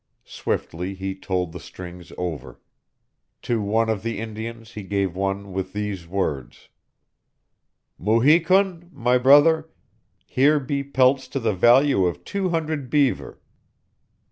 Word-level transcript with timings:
Swiftly 0.25 0.95
he 0.95 1.13
told 1.13 1.51
the 1.51 1.59
strings 1.59 2.11
over. 2.17 2.59
To 3.43 3.61
one 3.61 3.87
of 3.87 4.01
the 4.01 4.17
Indians 4.17 4.71
he 4.71 4.81
gave 4.81 5.15
one 5.15 5.53
with 5.53 5.73
these 5.73 6.07
words: 6.07 6.69
"Mu 7.99 8.19
hi 8.23 8.39
kun, 8.39 8.89
my 8.91 9.19
brother, 9.19 9.69
here 10.25 10.59
be 10.59 10.83
pelts 10.83 11.27
to 11.27 11.39
the 11.39 11.53
value 11.53 12.07
of 12.07 12.23
two 12.23 12.49
hundred 12.49 12.89
'beaver.' 12.89 13.39